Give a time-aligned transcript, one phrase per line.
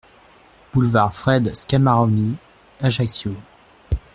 [0.73, 2.35] Boulevard Fred Scamaroni,
[2.79, 3.35] Ajaccio